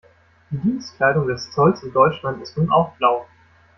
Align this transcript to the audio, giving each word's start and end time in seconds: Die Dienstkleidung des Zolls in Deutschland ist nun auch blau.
Die 0.49 0.57
Dienstkleidung 0.57 1.27
des 1.27 1.51
Zolls 1.51 1.83
in 1.83 1.93
Deutschland 1.93 2.41
ist 2.41 2.57
nun 2.57 2.71
auch 2.71 2.93
blau. 2.93 3.27